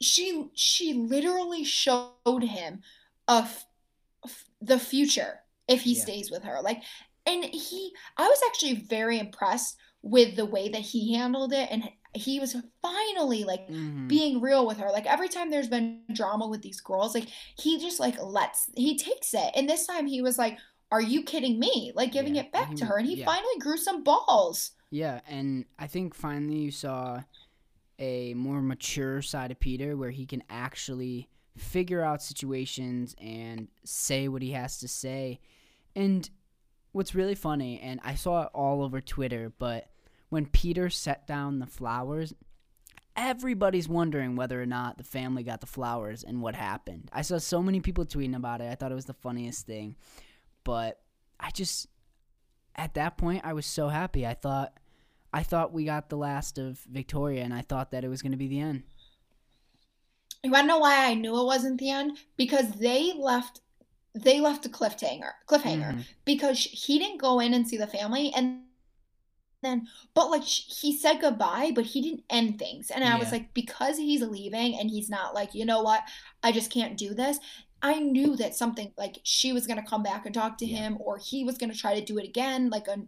[0.05, 2.83] she she literally showed him
[3.29, 3.65] of
[4.61, 5.95] the future if he Yeah.
[5.95, 6.61] stays with her.
[6.63, 6.83] Like
[7.27, 11.89] and he I was actually very impressed with the way that he handled it and
[12.15, 14.91] he was finally like hmm being real with her.
[14.91, 18.99] Like every time there's been drama with these girls, like he just like lets he
[18.99, 19.53] takes it.
[19.55, 20.59] And this time he was like,
[20.91, 23.25] "Are you kidding me?" Like giving Yeah, it back he- to her and he yeah.
[23.25, 24.73] finally grew some balls.
[24.91, 27.23] Yeah, and I think finally you saw
[28.03, 34.27] a more mature side of Peter where he can actually figure out situations and say
[34.27, 35.39] what he has to say.
[35.95, 36.29] And
[36.91, 39.89] what's really funny, and I saw it all over Twitter, but
[40.31, 42.35] when Peter set down the flowers,
[43.15, 47.09] everybody's wondering whether or not the family got the flowers and what happened.
[47.13, 48.69] I saw so many people tweeting about it.
[48.69, 49.95] I thought it was the funniest thing.
[50.65, 50.99] But
[51.39, 51.87] I just
[52.75, 54.27] at that point I was so happy.
[54.27, 54.73] I thought
[55.33, 58.33] I thought we got the last of Victoria and I thought that it was going
[58.33, 58.83] to be the end.
[60.45, 62.19] You wanna know why I knew it wasn't the end?
[62.37, 63.61] Because they left
[64.15, 65.95] they left a cliffhanger cliffhanger.
[65.95, 66.05] Mhm.
[66.27, 68.61] because he didn't go in and see the family and
[69.63, 73.55] then but like he said goodbye but he didn't end things and i was like
[73.55, 76.03] because he's leaving and he's not like you know what
[76.43, 77.39] i just can't do this
[77.81, 80.79] i knew that something like she was going to come back and talk to Yeah.
[80.79, 82.99] him or he was going to try to do it again like a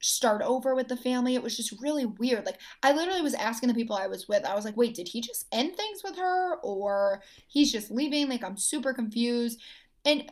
[0.00, 3.68] start over with the family it was just really weird like i literally was asking
[3.68, 6.16] the people i was with i was like wait did he just end things with
[6.16, 9.60] her or he's just leaving like i'm super confused
[10.04, 10.30] and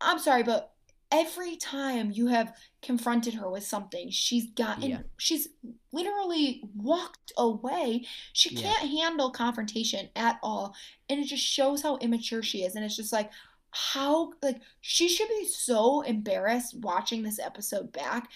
[0.00, 0.72] i'm sorry but
[1.12, 4.98] every time you have confronted her with something she's gotten Yeah.
[5.18, 5.48] she's
[5.92, 8.62] literally walked away she Yeah.
[8.72, 10.74] can't handle confrontation at all
[11.08, 13.30] and it just shows how immature she is and it's just like
[13.70, 18.28] how like she should be so embarrassed watching this episode back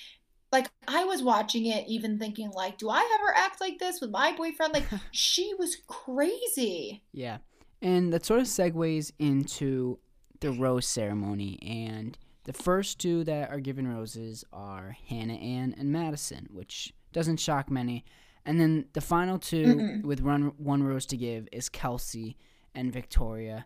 [0.52, 4.10] like i was watching it even thinking like do i ever act like this with
[4.10, 7.38] my boyfriend like she was crazy Yeah.
[7.82, 9.98] And that sort of segues into
[10.40, 11.58] the rose ceremony.
[11.62, 17.38] And the first two that are given roses are Hannah Ann and Madison, which doesn't
[17.40, 18.04] shock many.
[18.44, 20.02] And then the final 2 Mm-mm.
[20.04, 22.36] with one, one rose to give is Kelsey
[22.74, 23.64] and Victoria.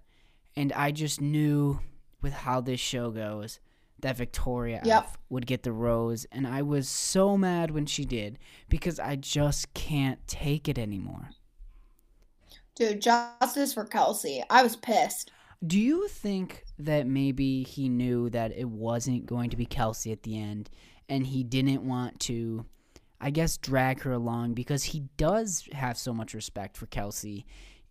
[0.54, 1.80] And I just knew
[2.22, 3.58] with how this show goes
[4.00, 5.04] that Victoria Yep.
[5.04, 6.26] F would get the rose.
[6.30, 11.30] And I was so mad when she did because I just can't take it anymore.
[12.74, 14.42] Dude, justice for Kelsey.
[14.50, 15.30] I was pissed.
[15.64, 20.22] Do you think that maybe he knew that it wasn't going to be Kelsey at
[20.22, 20.68] the end
[21.08, 22.66] and he didn't want to,
[23.20, 27.46] I guess, drag her along because he does have so much respect for Kelsey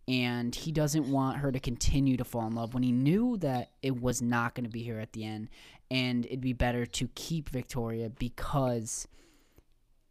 [0.08, 3.72] and he doesn't want her to continue to fall in love when he knew that
[3.82, 5.50] it was not going to be here at the end
[5.94, 9.08] and it'd be better to keep Victoria because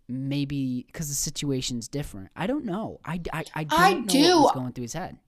[0.09, 2.29] maybe because the situation's different.
[2.37, 3.01] I don't know.
[3.05, 4.37] I, I, I don't I know do.
[4.37, 5.19] what was going through his head.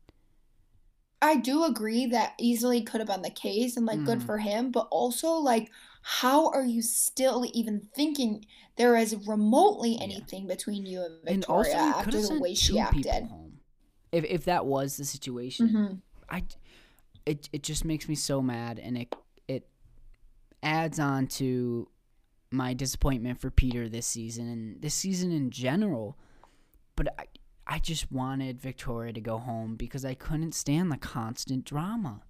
[1.23, 4.27] I do agree that easily could have been the case and like good Mhm.
[4.27, 5.71] for him, but also like
[6.03, 8.45] how are you still even thinking
[8.77, 10.03] there is remotely Yeah.
[10.03, 13.25] anything between you and And also, Victoria you after the way she acted?
[13.29, 13.61] home.
[14.13, 16.01] If if that was the situation, Mhm.
[16.29, 16.45] I
[17.25, 19.15] it it just makes me so mad, and it
[20.65, 21.89] adds on to
[22.51, 26.19] my disappointment for Peter this season and this season in general.
[26.97, 27.27] But I
[27.67, 32.23] I just wanted Victoria to go home because I couldn't stand the constant drama.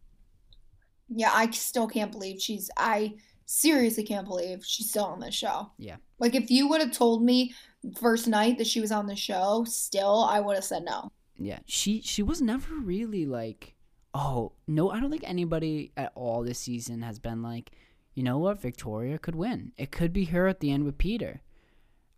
[1.09, 3.14] Yeah, I still can't believe she's I
[3.47, 5.70] seriously can't believe she's still on this show.
[5.79, 5.97] Yeah.
[6.18, 7.55] Like if you would have told me
[8.01, 11.11] first night that she was on the show, still I would have said no.
[11.37, 13.75] Yeah, she she was never really like,
[14.14, 17.73] oh no, I don't think anybody at all this season has been like,
[18.14, 19.72] you know what, Victoria could win.
[19.77, 21.42] It could be her at the end with Peter.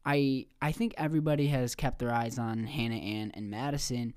[0.04, 4.14] I I think everybody has kept their eyes on Hannah Ann and Madison,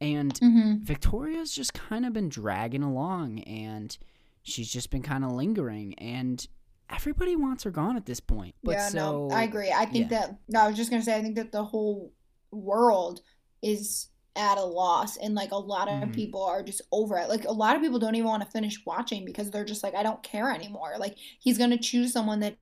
[0.00, 0.84] and Mm-hmm.
[0.84, 3.96] Victoria's just kind of been dragging along, and
[4.42, 6.46] she's just been kind of lingering, and
[6.90, 8.54] everybody wants her gone at this point.
[8.62, 9.72] But yeah, so no, I agree.
[9.72, 10.18] I think yeah.
[10.18, 12.12] that no, I was just gonna say I think that the whole
[12.50, 13.22] world
[13.62, 16.14] is at a loss and like a lot of Mhm.
[16.14, 17.28] people are just over it.
[17.28, 19.94] Like a lot of people don't even want to finish watching because they're just like,
[19.94, 20.94] I don't care anymore.
[20.98, 22.56] Like he's gonna choose someone that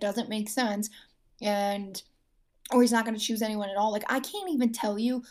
[0.00, 0.90] doesn't make sense
[1.40, 2.02] and
[2.72, 3.92] or he's not gonna choose anyone at all.
[3.92, 5.22] Like I can't even tell you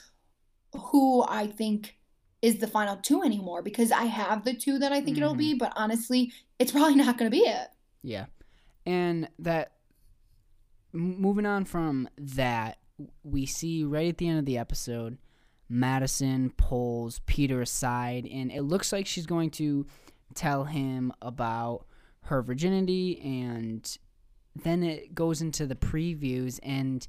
[0.73, 1.97] who I think
[2.41, 5.39] is the final two anymore because I have the two that I think it'll Mhm.
[5.39, 7.67] be, but honestly, it's probably not gonna be it.
[8.01, 8.27] Yeah.
[8.85, 9.73] And that
[10.93, 12.77] moving on from that,
[13.23, 15.17] we see right at the end of the episode,
[15.69, 19.85] Madison pulls Peter aside and it looks like she's going to
[20.33, 21.85] tell him about
[22.23, 23.97] her virginity and
[24.63, 27.07] then it goes into the previews and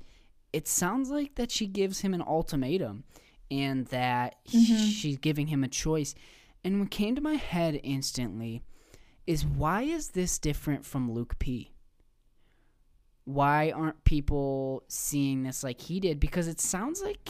[0.52, 3.04] it sounds like that she gives him an ultimatum
[3.50, 4.92] and that Mhm.
[4.92, 6.14] she's giving him a choice.
[6.62, 8.62] And what came to my head instantly
[9.26, 11.72] is why is this different from Luke P?
[13.24, 16.20] Why aren't people seeing this like he did?
[16.20, 17.28] Because it sounds like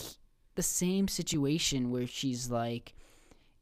[0.60, 2.92] the same situation where she's like,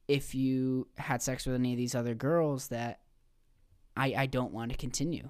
[0.09, 2.99] if you had sex with any of these other girls, that
[3.97, 5.29] I I don't want to continue,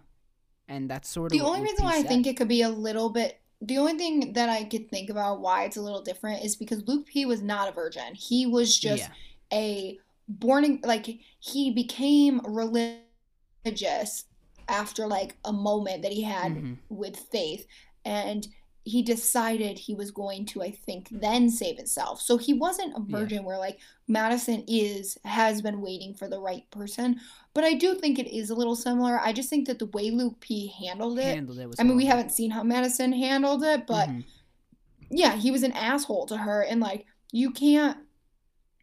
[0.67, 3.11] and that's sort of The only reason why I think it could be a little
[3.11, 6.57] bit the only thing that I could think about why it's a little different is
[6.57, 8.15] because Luke P was not a virgin.
[8.15, 9.13] He was just yeah,
[9.53, 11.07] a born in, like
[11.41, 14.25] he became religious
[14.69, 16.79] after like a moment that he had Mhm.
[16.89, 17.67] with faith
[18.07, 18.49] and
[18.89, 22.21] he decided he was going to I think then save himself.
[22.23, 23.19] So he wasn't a Yeah.
[23.19, 27.21] virgin where like Madison is has been waiting for the right person,
[27.55, 29.21] but I do think it is a little similar.
[29.21, 31.79] I just think that the way Luke P handled it handled it was.
[31.79, 34.25] I mean, we haven't seen how Madison handled it, but Mhm.
[35.11, 37.99] yeah, he was an asshole to her, and like you can't.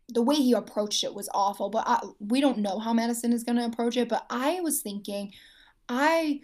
[0.09, 3.43] The way he approached it was awful, but I, we don't know how Madison is
[3.43, 4.07] going to approach it.
[4.07, 5.33] But I was thinking,
[5.89, 6.41] I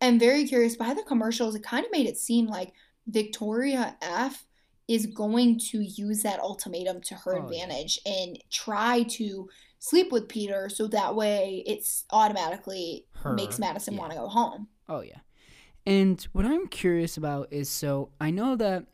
[0.00, 0.74] am very curious.
[0.76, 2.72] By the commercials, it kind of made it seem like
[3.06, 4.46] Victoria F
[4.88, 7.44] is going to use that ultimatum to her Oh, yeah.
[7.44, 14.00] advantage and try to sleep with Peter, so that way it's automatically makes Madison yeah.
[14.00, 14.68] want to go home.
[14.88, 15.18] Oh yeah.
[15.86, 18.84] And what I'm curious about is so I know that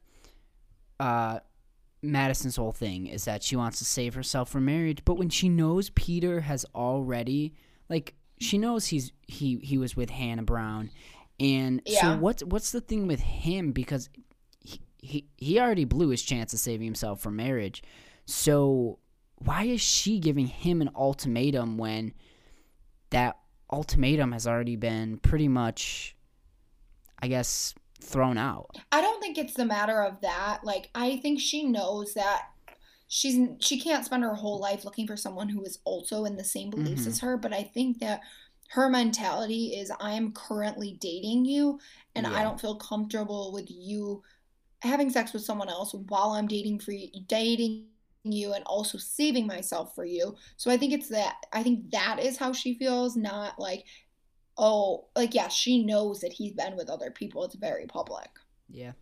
[0.99, 1.40] uh
[2.03, 5.49] Madison's whole thing is that she wants to save herself from marriage, but when she
[5.49, 7.55] knows Peter has already
[7.88, 10.90] like she knows he's he he was with Hannah Brown
[11.40, 14.09] and so what's what's the thing with him because
[14.62, 17.82] he, he he already blew his chance of saving himself from marriage.
[18.26, 18.99] So
[19.36, 22.12] why is she giving him an ultimatum when
[23.11, 23.38] that
[23.72, 26.14] ultimatum has already been pretty much,
[27.22, 28.76] I guess, thrown out.
[28.93, 30.61] I don't think it's the matter of that.
[30.62, 32.43] Like, I think she knows that
[33.09, 36.45] she's she can't spend her whole life looking for someone who is also in the
[36.45, 37.07] same beliefs Mhm.
[37.09, 37.36] as her.
[37.36, 38.20] But I think that
[38.71, 41.81] her mentality is, I am currently dating you,
[42.14, 44.23] and I don't feel comfortable with you
[44.83, 47.87] having sex with someone else while I'm dating for you, dating
[48.23, 50.37] you and also saving myself for you.
[50.57, 53.85] So I think it's that I think that is how she feels, not like
[54.57, 57.45] oh, like yeah, she knows that he's been with other people.
[57.45, 58.29] It's very public.
[58.68, 58.93] Yeah.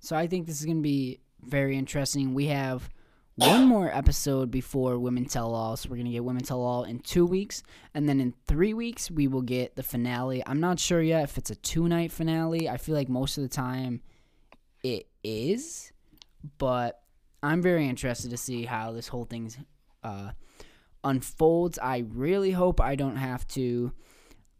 [0.00, 2.34] So I think this is going to be very interesting.
[2.34, 2.90] We have
[3.36, 5.76] one more episode before Women Tell All.
[5.76, 7.62] So we're gonna get Women Tell All in two weeks,
[7.92, 10.42] and then in three weeks we will get the finale.
[10.46, 12.68] I'm not sure yet if it's a two night finale.
[12.68, 14.02] I feel like most of the time
[14.82, 15.92] it is,
[16.58, 17.02] but
[17.42, 19.58] I'm very interested to see how this whole thing's
[20.02, 20.30] uh,
[21.02, 21.78] unfolds.
[21.78, 23.92] I really hope I don't have to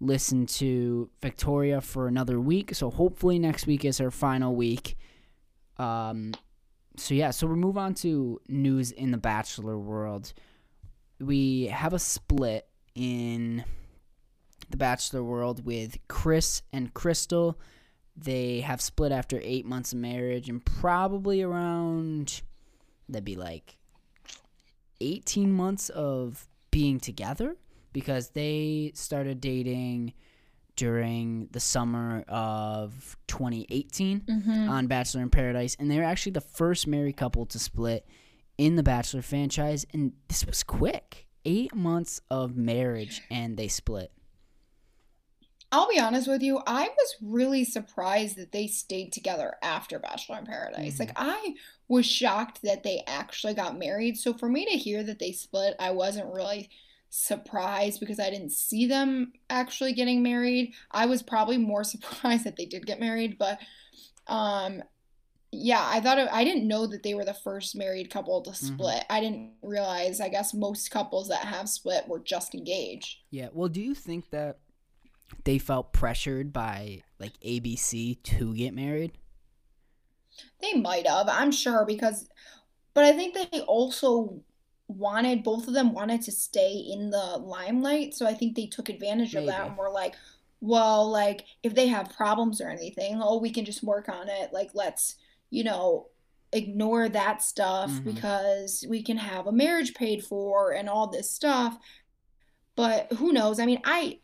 [0.00, 2.74] listen to Victoria for another week.
[2.74, 4.96] So hopefully next week is her final week.
[5.78, 6.32] Um,
[6.96, 10.32] so yeah, so we move on to news in the Bachelor world.
[11.20, 13.64] We have a split in
[14.70, 17.56] the Bachelor world with Chris and Krystal.
[18.16, 22.42] They have split after eight months of marriage and probably around
[23.08, 23.76] that'd be like
[25.00, 27.56] 18 months of being together
[27.92, 30.14] because they started dating
[30.76, 34.68] during the summer of 2018 Mm-hmm.
[34.68, 38.06] on Bachelor in Paradise, and they were actually the first married couple to split
[38.58, 41.26] in the Bachelor franchise, and this was quick.
[41.44, 44.10] Eight months of marriage, and they split.
[45.72, 50.38] I'll be honest with you, I was really surprised that they stayed together after Bachelor
[50.38, 51.00] in Paradise.
[51.00, 51.54] Like, I
[51.88, 54.16] was shocked that they actually got married.
[54.16, 56.70] So, for me to hear that they split, I wasn't really
[57.14, 60.74] surprised because I didn't see them actually getting married.
[60.90, 63.58] I was probably more surprised that they did get married, but
[64.26, 64.82] um
[65.56, 68.52] yeah, I thought it, I didn't know that they were the first married couple to
[68.52, 69.04] split.
[69.08, 73.18] I didn't realize, I guess most couples that have split were just engaged.
[73.30, 73.50] Yeah.
[73.52, 74.58] Well, do you think that
[75.44, 79.12] they felt pressured by like ABC to get married?
[80.60, 82.28] They might have, I'm sure, because,
[82.92, 84.42] but I think they also
[84.88, 88.14] wanted, both of them wanted to stay in the limelight.
[88.14, 90.14] So I think they took advantage of that and were like,
[90.60, 94.52] well, like, if they have problems or anything, oh, we can just work on it.
[94.52, 95.16] Like, let's,
[95.50, 96.08] you know,
[96.52, 98.04] ignore that stuff Mhm.
[98.14, 101.78] because we can have a marriage paid for and all this stuff.
[102.76, 103.58] But who knows?
[103.58, 104.20] I mean, I,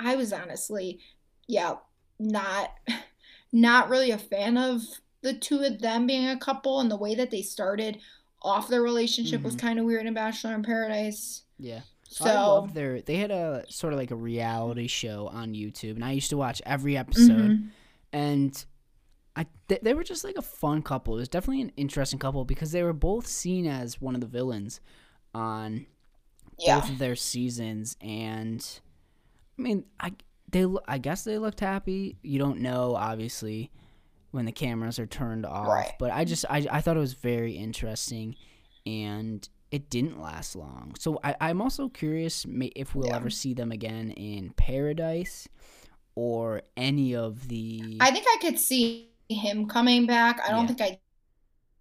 [0.00, 1.00] I was honestly,
[1.46, 1.76] yeah,
[2.18, 2.72] not
[3.52, 4.82] not really a fan of
[5.22, 7.98] the two of them being a couple and the way that they started
[8.42, 9.60] off their relationship was Mhm.
[9.60, 11.42] kind of weird in Bachelor in Paradise.
[11.58, 11.80] Yeah.
[12.08, 13.02] So I love their.
[13.02, 16.36] They had a sort of like a reality show on YouTube, and I used to
[16.36, 17.50] watch every episode.
[17.50, 17.70] Mhm.
[18.12, 18.64] and
[19.36, 21.14] I th- they were just like a fun couple.
[21.14, 24.26] It was definitely an interesting couple because they were both seen as one of the
[24.26, 24.80] villains
[25.34, 25.86] on
[26.58, 28.80] yeah, both of their seasons, and
[29.58, 30.12] I mean, I
[30.50, 32.16] they I guess they looked happy.
[32.22, 33.70] You don't know, obviously,
[34.30, 35.92] when the cameras are turned off, Right.
[35.98, 38.36] but I just I I thought it was very interesting,
[38.86, 40.94] and it didn't last long.
[40.98, 43.16] So I I'm also curious if we'll Yeah.
[43.16, 45.48] ever see them again in Paradise.
[46.14, 50.40] Or any of the I think I could see him coming back.
[50.44, 50.66] I don't Yeah.
[50.66, 51.00] think I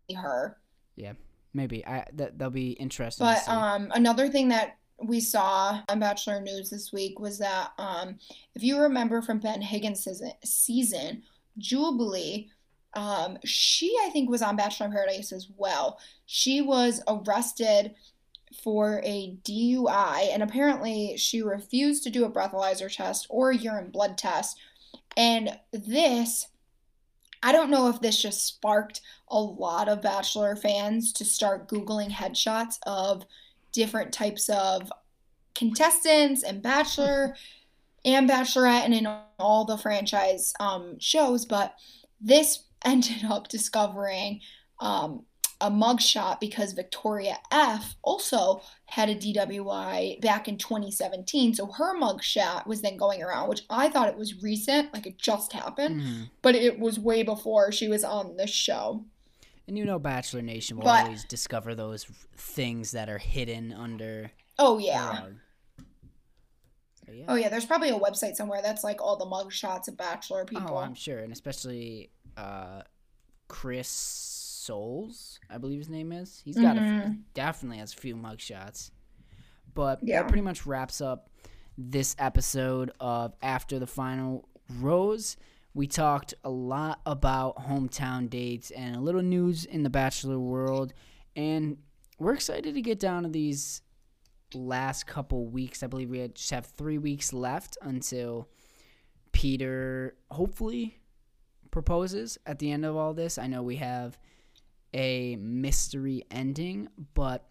[0.07, 0.57] see her.
[0.95, 1.13] Yeah.
[1.55, 3.25] Maybe I that that'll be interesting.
[3.25, 3.49] to But see.
[3.51, 8.19] um, another thing that we saw on Bachelor News this week was that um,
[8.53, 10.07] if you remember from Ben Higgins'
[10.43, 11.23] season
[11.57, 12.49] Jubilee,
[12.93, 15.99] um, she I think was on Bachelor in Paradise as well.
[16.25, 17.95] She was arrested
[18.63, 23.91] for a DUI, and apparently she refused to do a breathalyzer test or a urine
[23.91, 24.59] blood test.
[25.15, 26.47] And this,
[27.43, 32.11] I don't know if this just sparked a lot of Bachelor fans to start Googling
[32.11, 33.25] headshots of
[33.71, 34.91] different types of
[35.53, 37.35] contestants and Bachelor
[38.05, 39.07] and Bachelorette and in
[39.39, 41.75] all the franchise um, shows, but
[42.21, 44.39] this ended up discovering
[44.79, 45.23] um,
[45.59, 51.55] a mugshot because Victoria F also had a DWI back in 2017.
[51.55, 55.17] So her mugshot was then going around, which I thought it was recent, like it
[55.17, 56.29] just happened, Mhm.
[56.43, 59.03] but it was way before she was on this show.
[59.67, 62.05] And you know, Bachelor Nation will But- always discover those
[62.37, 64.31] things that are hidden under.
[64.59, 65.25] Oh the yeah.
[67.11, 67.25] Yeah.
[67.27, 70.67] Oh yeah, there's probably a website somewhere that's like all the mugshots of Bachelor people.
[70.71, 72.81] Oh, I'm sure, and especially uh,
[73.47, 76.41] Chris Soules, I believe his name is.
[76.43, 77.19] He's got a f- Mhm.
[77.33, 78.91] definitely has a few mugshots.
[79.73, 80.21] But Yeah.
[80.21, 81.29] that pretty much wraps up
[81.77, 84.47] this episode of After the Final
[84.79, 85.37] Rose.
[85.73, 90.93] We talked a lot about hometown dates and a little news in the Bachelor world,
[91.35, 91.77] and
[92.19, 93.81] we're excited to get down to these
[94.53, 95.83] last couple weeks.
[95.83, 98.49] I believe we had, just have three weeks left until
[99.31, 100.99] Peter hopefully
[101.71, 103.37] proposes at the end of all this.
[103.37, 104.17] I know we have
[104.93, 107.47] a mystery ending, but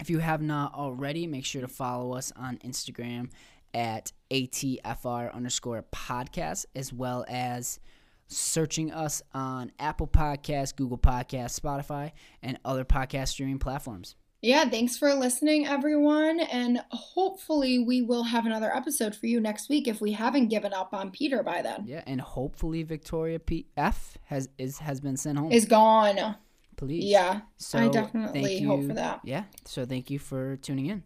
[0.00, 3.30] if you have not already, make sure to follow us on Instagram
[3.74, 7.78] at ATFR underscore podcast, as well as
[8.26, 12.12] searching us on Apple Podcasts, Google Podcasts, Spotify,
[12.42, 14.16] and other podcast streaming platforms.
[14.42, 16.40] Yeah, thanks for listening, everyone.
[16.40, 20.74] And hopefully, we will have another episode for you next week if we haven't given
[20.74, 21.84] up on Peter by then.
[21.86, 25.52] Yeah, and hopefully Victoria P- F has is has been sent home.
[25.52, 26.34] Is gone.
[26.76, 27.04] Please.
[27.04, 29.20] Yeah, So I definitely hope for that.
[29.22, 29.44] Yeah.
[29.64, 31.04] So thank you for tuning in.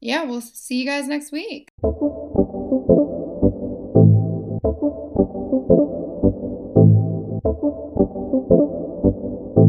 [0.00, 1.68] Yeah, we'll see you guys next week.